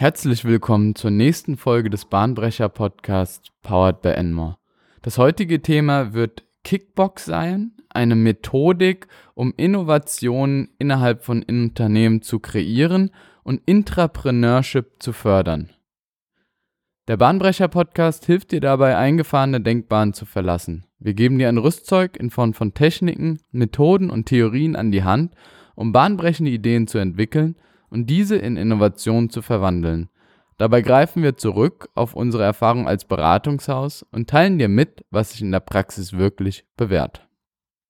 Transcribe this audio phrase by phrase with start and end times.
[0.00, 4.56] Herzlich willkommen zur nächsten Folge des Bahnbrecher Podcasts Powered by Enmore.
[5.02, 13.10] Das heutige Thema wird Kickbox sein, eine Methodik, um Innovationen innerhalb von Unternehmen zu kreieren
[13.42, 15.68] und Intrapreneurship zu fördern.
[17.06, 20.86] Der Bahnbrecher Podcast hilft dir dabei, eingefahrene Denkbahnen zu verlassen.
[20.98, 25.34] Wir geben dir ein Rüstzeug in Form von Techniken, Methoden und Theorien an die Hand,
[25.74, 27.56] um bahnbrechende Ideen zu entwickeln–
[27.90, 30.08] und diese in Innovationen zu verwandeln.
[30.60, 35.40] Dabei greifen wir zurück auf unsere Erfahrung als Beratungshaus und teilen dir mit, was sich
[35.40, 37.26] in der Praxis wirklich bewährt.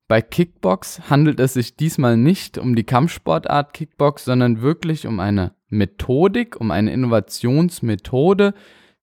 [0.07, 5.53] Bei Kickbox handelt es sich diesmal nicht um die Kampfsportart Kickbox, sondern wirklich um eine
[5.69, 8.55] Methodik, um eine Innovationsmethode,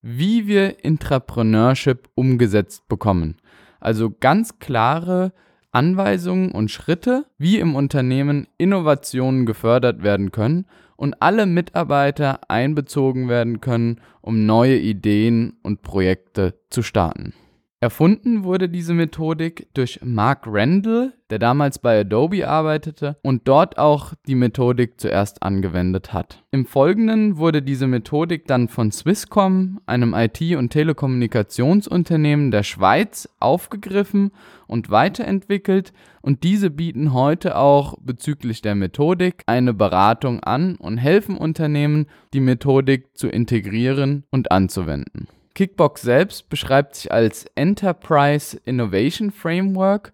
[0.01, 3.35] wie wir Intrapreneurship umgesetzt bekommen.
[3.79, 5.33] Also ganz klare
[5.71, 10.65] Anweisungen und Schritte, wie im Unternehmen Innovationen gefördert werden können
[10.97, 17.33] und alle Mitarbeiter einbezogen werden können, um neue Ideen und Projekte zu starten.
[17.79, 24.15] Erfunden wurde diese Methodik durch Mark Randall, der damals bei Adobe arbeitete und dort auch
[24.27, 26.43] die Methodik zuerst angewendet hat.
[26.49, 34.31] Im Folgenden wurde diese Methodik dann von Swisscom, einem IT- und Telekommunikationsunternehmen der Schweiz, aufgegriffen
[34.65, 41.37] und weiterentwickelt und diese bieten heute auch bezüglich der Methodik eine Beratung an und helfen
[41.37, 45.27] Unternehmen, die Methodik zu integrieren und anzuwenden.
[45.57, 50.13] Kickbox selbst beschreibt sich als Enterprise Innovation Framework.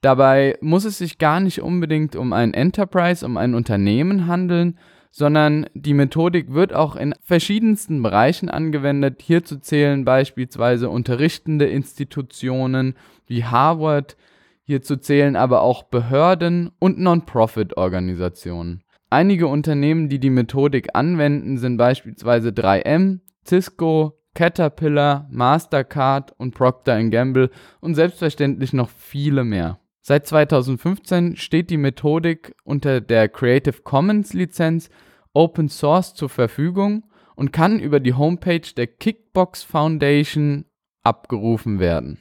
[0.00, 4.78] Dabei muss es sich gar nicht unbedingt um ein Enterprise, um ein Unternehmen handeln,
[5.10, 9.22] sondern die Methodik wird auch in verschiedensten Bereichen angewendet.
[9.22, 12.94] Hierzu zählen beispielsweise unterrichtende Institutionen
[13.26, 14.16] wie Harvard,
[14.62, 18.84] hierzu zählen aber auch Behörden und Non-Profit-Organisationen.
[19.10, 27.50] Einige Unternehmen, die die Methodik anwenden, sind beispielsweise 3M, Cisco, Caterpillar, Mastercard und Procter Gamble
[27.80, 29.80] und selbstverständlich noch viele mehr.
[30.02, 34.90] Seit 2015 steht die Methodik unter der Creative Commons Lizenz
[35.32, 37.04] Open Source zur Verfügung
[37.34, 40.66] und kann über die Homepage der Kickbox Foundation
[41.02, 42.18] abgerufen werden.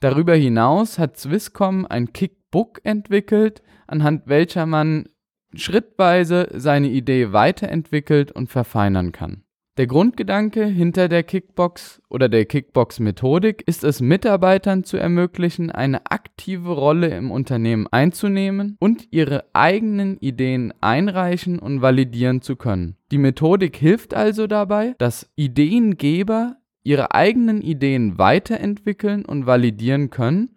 [0.00, 5.08] Darüber hinaus hat Swisscom ein Kickbook entwickelt, anhand welcher man
[5.54, 9.43] schrittweise seine Idee weiterentwickelt und verfeinern kann.
[9.76, 16.70] Der Grundgedanke hinter der Kickbox oder der Kickbox-Methodik ist es, Mitarbeitern zu ermöglichen, eine aktive
[16.70, 22.94] Rolle im Unternehmen einzunehmen und ihre eigenen Ideen einreichen und validieren zu können.
[23.10, 30.53] Die Methodik hilft also dabei, dass Ideengeber ihre eigenen Ideen weiterentwickeln und validieren können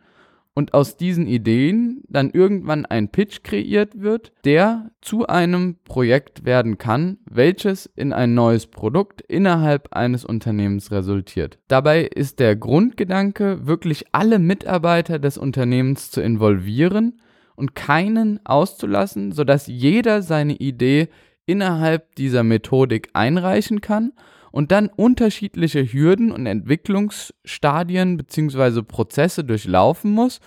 [0.58, 6.80] und aus diesen Ideen dann irgendwann ein Pitch kreiert wird, der zu einem Projekt werden
[6.80, 11.60] kann, welches in ein neues Produkt innerhalb eines Unternehmens resultiert.
[11.68, 17.22] Dabei ist der Grundgedanke, wirklich alle Mitarbeiter des Unternehmens zu involvieren
[17.56, 21.10] und keinen auszulassen, sodass jeder seine Idee
[21.46, 24.12] innerhalb dieser Methodik einreichen kann
[24.52, 28.82] und dann unterschiedliche Hürden und Entwicklungsstadien bzw.
[28.84, 30.40] Prozesse durchlaufen muss,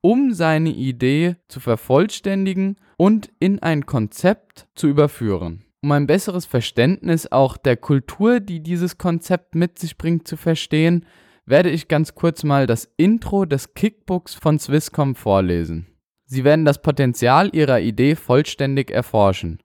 [0.00, 5.64] um seine Idee zu vervollständigen und in ein Konzept zu überführen.
[5.82, 11.04] Um ein besseres Verständnis auch der Kultur, die dieses Konzept mit sich bringt, zu verstehen,
[11.46, 15.86] werde ich ganz kurz mal das Intro des Kickbooks von Swisscom vorlesen.
[16.24, 19.58] Sie werden das Potenzial Ihrer Idee vollständig erforschen.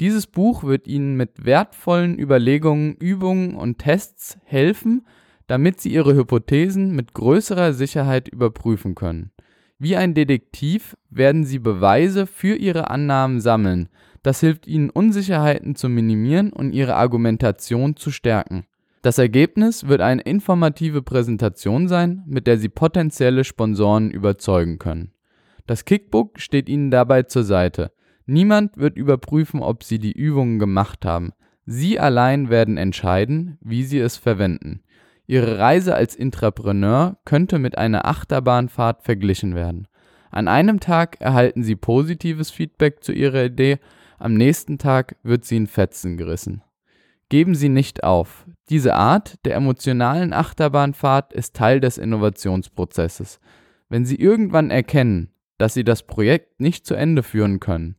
[0.00, 5.06] Dieses Buch wird Ihnen mit wertvollen Überlegungen, Übungen und Tests helfen,
[5.46, 9.30] damit Sie Ihre Hypothesen mit größerer Sicherheit überprüfen können.
[9.78, 13.88] Wie ein Detektiv werden Sie Beweise für Ihre Annahmen sammeln.
[14.22, 18.66] Das hilft Ihnen, Unsicherheiten zu minimieren und Ihre Argumentation zu stärken.
[19.02, 25.12] Das Ergebnis wird eine informative Präsentation sein, mit der Sie potenzielle Sponsoren überzeugen können.
[25.66, 27.92] Das Kickbook steht Ihnen dabei zur Seite.
[28.26, 31.32] Niemand wird überprüfen, ob Sie die Übungen gemacht haben.
[31.66, 34.82] Sie allein werden entscheiden, wie Sie es verwenden.
[35.26, 39.88] Ihre Reise als Intrapreneur könnte mit einer Achterbahnfahrt verglichen werden.
[40.30, 43.78] An einem Tag erhalten Sie positives Feedback zu Ihrer Idee,
[44.18, 46.62] am nächsten Tag wird sie in Fetzen gerissen.
[47.28, 48.46] Geben Sie nicht auf.
[48.68, 53.40] Diese Art der emotionalen Achterbahnfahrt ist Teil des Innovationsprozesses.
[53.88, 57.96] Wenn Sie irgendwann erkennen, dass Sie das Projekt nicht zu Ende führen können,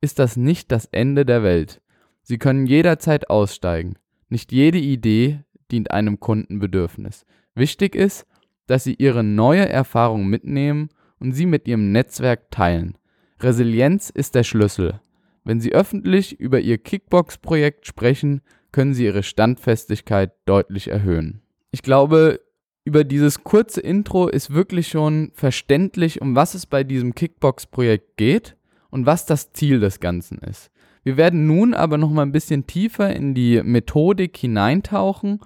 [0.00, 1.80] ist das nicht das Ende der Welt.
[2.22, 3.96] Sie können jederzeit aussteigen.
[4.28, 5.40] Nicht jede Idee
[5.70, 7.24] dient einem Kundenbedürfnis.
[7.54, 8.26] Wichtig ist,
[8.66, 10.88] dass Sie Ihre neue Erfahrung mitnehmen
[11.18, 12.98] und sie mit Ihrem Netzwerk teilen.
[13.40, 15.00] Resilienz ist der Schlüssel.
[15.44, 18.42] Wenn Sie öffentlich über Ihr Kickbox-Projekt sprechen,
[18.76, 21.40] können sie ihre Standfestigkeit deutlich erhöhen.
[21.70, 22.40] Ich glaube,
[22.84, 28.55] über dieses kurze Intro ist wirklich schon verständlich, um was es bei diesem Kickbox-Projekt geht
[28.96, 30.70] und was das Ziel des Ganzen ist.
[31.04, 35.40] Wir werden nun aber noch mal ein bisschen tiefer in die Methodik hineintauchen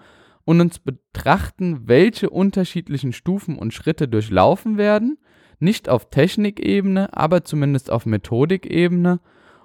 [0.45, 5.19] und uns betrachten, welche unterschiedlichen Stufen und Schritte durchlaufen werden,
[5.59, 9.19] nicht auf Technikebene, aber zumindest auf Methodikebene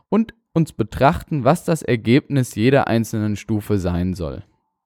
[0.10, 4.42] und uns betrachten, was das Ergebnis jeder einzelnen Stufe sein soll.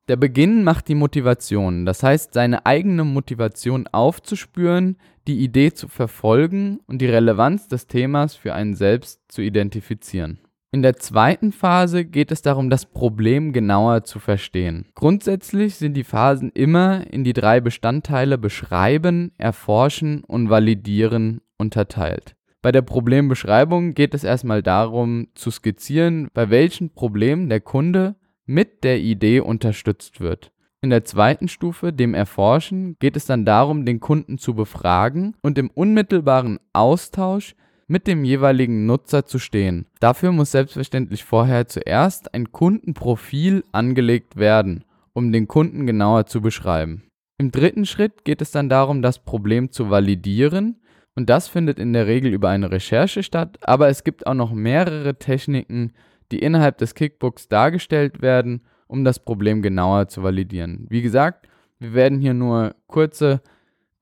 [0.10, 4.98] Der Beginn macht die Motivation, das heißt seine eigene Motivation aufzuspüren,
[5.30, 10.40] die Idee zu verfolgen und die Relevanz des Themas für einen selbst zu identifizieren.
[10.72, 14.86] In der zweiten Phase geht es darum, das Problem genauer zu verstehen.
[14.96, 22.36] Grundsätzlich sind die Phasen immer in die drei Bestandteile beschreiben, erforschen und validieren unterteilt.
[22.62, 28.16] Bei der Problembeschreibung geht es erstmal darum zu skizzieren, bei welchen Problemen der Kunde
[28.46, 30.52] mit der Idee unterstützt wird.
[30.81, 35.58] In der zweiten Stufe, dem Erforschen, geht es dann darum, den Kunden zu befragen und
[35.58, 37.56] im unmittelbaren Austausch
[37.88, 39.88] mit dem jeweiligen Nutzer zu stehen.
[40.00, 47.04] Dafür muss selbstverständlich vorher zuerst ein Kundenprofil angelegt werden, um den Kunden genauer zu beschreiben.
[47.38, 50.80] Im dritten Schritt geht es dann darum, das Problem zu validieren
[51.16, 54.54] und das findet in der Regel über eine Recherche statt, aber es gibt auch noch
[54.54, 55.92] mehrere Techniken,
[56.32, 60.88] die innerhalb des Kickbooks dargestellt werden, um das Problem genauer zu validieren.
[60.89, 61.47] Wie gesagt,
[61.77, 63.41] wir werden hier nur kurze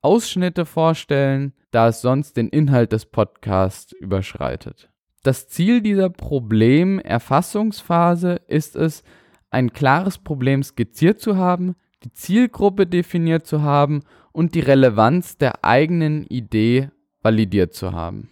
[0.00, 4.90] Ausschnitte vorstellen, da es sonst den Inhalt des Podcasts überschreitet.
[5.22, 9.02] Das Ziel dieser Problemerfassungsphase ist es,
[9.50, 11.74] ein klares Problem skizziert zu haben,
[12.04, 14.02] die Zielgruppe definiert zu haben
[14.32, 16.90] und die Relevanz der eigenen Idee
[17.22, 18.30] validiert zu haben.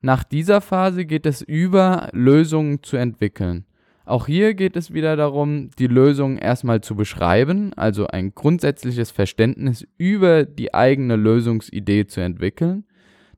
[0.00, 3.66] Nach dieser Phase geht es über, Lösungen zu entwickeln.
[4.10, 9.86] Auch hier geht es wieder darum, die Lösung erstmal zu beschreiben, also ein grundsätzliches Verständnis
[9.98, 12.84] über die eigene Lösungsidee zu entwickeln.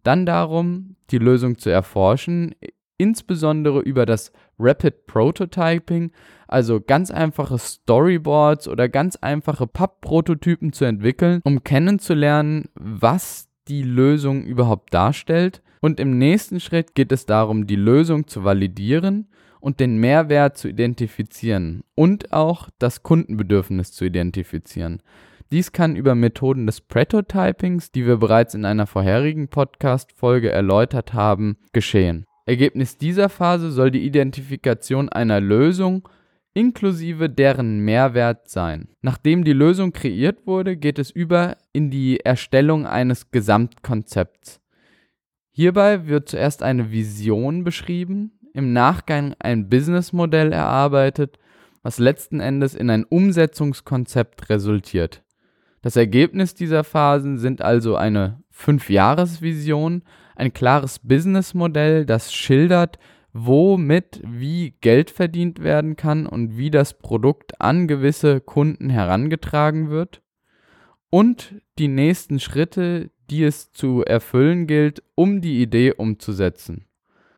[0.02, 2.54] Dann darum, die Lösung zu erforschen,
[2.96, 6.10] insbesondere über das Rapid Prototyping,
[6.48, 14.42] also ganz einfache Storyboards oder ganz einfache Papp-Prototypen zu entwickeln, um kennenzulernen, was die Lösung
[14.44, 15.60] überhaupt darstellt.
[15.82, 19.28] Und im nächsten Schritt geht es darum, die Lösung zu validieren
[19.62, 25.02] und den Mehrwert zu identifizieren und auch das Kundenbedürfnis zu identifizieren.
[25.52, 31.58] Dies kann über Methoden des Prototypings, die wir bereits in einer vorherigen Podcast-Folge erläutert haben,
[31.72, 32.24] geschehen.
[32.44, 36.08] Ergebnis dieser Phase soll die Identifikation einer Lösung
[36.54, 38.88] inklusive deren Mehrwert sein.
[39.00, 44.60] Nachdem die Lösung kreiert wurde, geht es über in die Erstellung eines Gesamtkonzepts.
[45.52, 51.38] Hierbei wird zuerst eine Vision beschrieben, im Nachgang ein Businessmodell erarbeitet,
[51.82, 55.22] was letzten Endes in ein Umsetzungskonzept resultiert.
[55.82, 60.02] Das Ergebnis dieser Phasen sind also eine Fünfjahresvision,
[60.36, 62.98] ein klares Businessmodell, das schildert,
[63.32, 70.22] womit wie Geld verdient werden kann und wie das Produkt an gewisse Kunden herangetragen wird
[71.10, 76.86] und die nächsten Schritte, die es zu erfüllen gilt, um die Idee umzusetzen.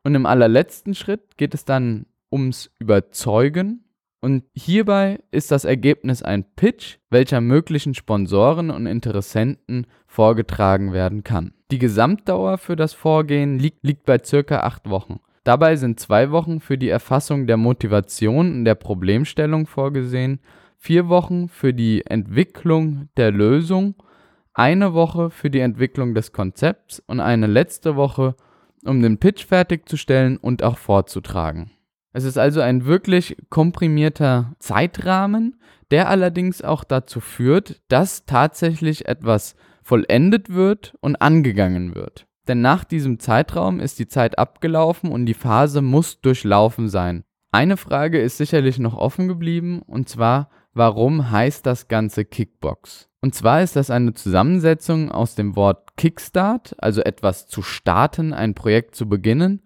[0.05, 3.85] Und im allerletzten Schritt geht es dann ums Überzeugen.
[4.21, 11.53] Und hierbei ist das Ergebnis ein Pitch, welcher möglichen Sponsoren und Interessenten vorgetragen werden kann.
[11.71, 15.21] Die Gesamtdauer für das Vorgehen liegt, liegt bei circa acht Wochen.
[15.43, 20.41] Dabei sind zwei Wochen für die Erfassung der Motivation und der Problemstellung vorgesehen,
[20.79, 23.95] vier Wochen für die Entwicklung der Lösung,
[24.55, 28.37] eine Woche für die Entwicklung des Konzepts und eine letzte Woche
[28.85, 31.71] um den Pitch fertigzustellen und auch vorzutragen.
[32.13, 35.61] Es ist also ein wirklich komprimierter Zeitrahmen,
[35.91, 42.27] der allerdings auch dazu führt, dass tatsächlich etwas vollendet wird und angegangen wird.
[42.47, 47.25] Denn nach diesem Zeitraum ist die Zeit abgelaufen und die Phase muss durchlaufen sein.
[47.53, 53.09] Eine Frage ist sicherlich noch offen geblieben, und zwar, warum heißt das Ganze Kickbox?
[53.25, 58.53] Und zwar ist das eine Zusammensetzung aus dem Wort Kickstart, also etwas zu starten, ein
[58.53, 59.63] Projekt zu beginnen,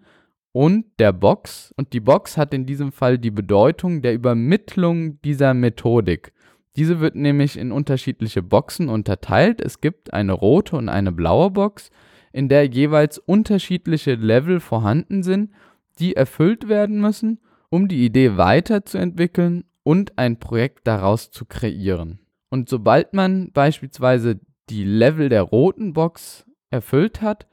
[0.53, 1.73] und der Box.
[1.75, 6.31] Und die Box hat in diesem Fall die Bedeutung der Übermittlung dieser Methodik.
[6.77, 9.59] Diese wird nämlich in unterschiedliche Boxen unterteilt.
[9.59, 11.89] Es gibt eine rote und eine blaue Box,
[12.31, 15.51] in der jeweils unterschiedliche Level vorhanden sind,
[15.99, 22.19] die erfüllt werden müssen, um die Idee weiterzuentwickeln und ein Projekt daraus zu kreieren.
[22.49, 24.39] Und sobald man beispielsweise
[24.69, 27.47] die Level der roten Box erfüllt hat,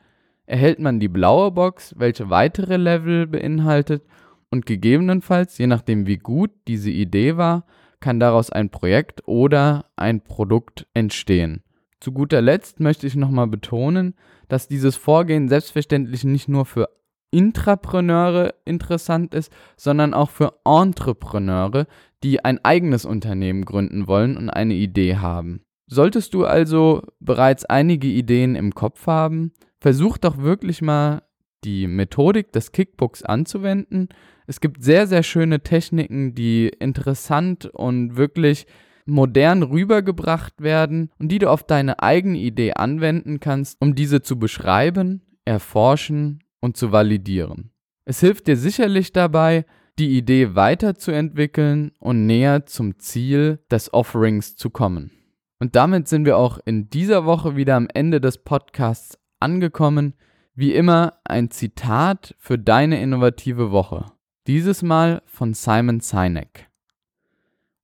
[0.46, 4.04] erhält man die blaue Box, welche weitere Level beinhaltet
[4.50, 7.66] und gegebenenfalls, je nachdem wie gut diese Idee war,
[8.00, 11.62] kann daraus ein Projekt oder ein Produkt entstehen.
[12.00, 14.14] Zu guter Letzt möchte ich nochmal betonen,
[14.48, 16.88] dass dieses Vorgehen selbstverständlich nicht nur für
[17.36, 21.86] Intrapreneure interessant ist, sondern auch für Entrepreneure,
[22.22, 25.60] die ein eigenes Unternehmen gründen wollen und eine Idee haben.
[25.86, 31.24] Solltest du also bereits einige Ideen im Kopf haben, versuch doch wirklich mal
[31.62, 34.08] die Methodik des Kickbooks anzuwenden.
[34.46, 38.66] Es gibt sehr, sehr schöne Techniken, die interessant und wirklich
[39.04, 44.38] modern rübergebracht werden und die du auf deine eigene Idee anwenden kannst, um diese zu
[44.38, 47.70] beschreiben, erforschen und zu validieren.
[48.04, 49.64] Es hilft dir sicherlich dabei,
[49.98, 55.10] die Idee weiterzuentwickeln und näher zum Ziel des Offerings zu kommen.
[55.58, 60.14] Und damit sind wir auch in dieser Woche wieder am Ende des Podcasts angekommen.
[60.54, 64.06] Wie immer ein Zitat für deine innovative Woche.
[64.46, 66.68] Dieses Mal von Simon Sinek.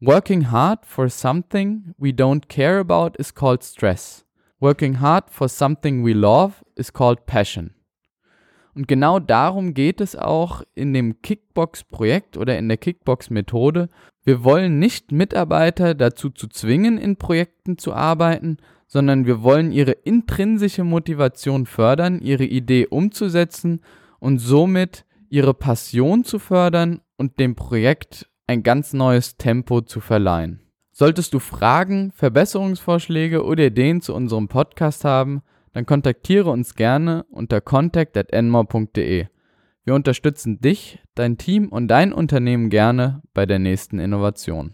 [0.01, 4.25] Working hard for something we don't care about is called stress.
[4.61, 7.75] Working hard for something we love is called passion.
[8.75, 13.89] Und genau darum geht es auch in dem Kickbox-Projekt oder in der Kickbox-Methode.
[14.25, 19.93] Wir wollen nicht Mitarbeiter dazu zu zwingen, in Projekten zu arbeiten, sondern wir wollen ihre
[19.93, 23.81] intrinsische Motivation fördern, ihre Idee umzusetzen
[24.21, 30.61] und somit ihre Passion zu fördern und dem Projekt ein ganz neues Tempo zu verleihen.
[30.91, 37.61] Solltest du Fragen, Verbesserungsvorschläge oder Ideen zu unserem Podcast haben, dann kontaktiere uns gerne unter
[37.61, 39.27] contact@enmore.de.
[39.85, 44.73] Wir unterstützen dich, dein Team und dein Unternehmen gerne bei der nächsten Innovation.